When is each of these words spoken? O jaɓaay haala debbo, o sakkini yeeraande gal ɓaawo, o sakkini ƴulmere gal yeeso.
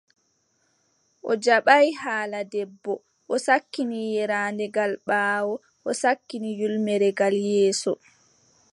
O 1.29 1.31
jaɓaay 1.43 1.87
haala 2.01 2.39
debbo, 2.53 2.93
o 3.33 3.35
sakkini 3.45 3.97
yeeraande 4.13 4.65
gal 4.75 4.93
ɓaawo, 5.07 5.53
o 5.89 5.91
sakkini 6.01 6.49
ƴulmere 6.59 7.09
gal 7.19 7.35
yeeso. 7.51 7.91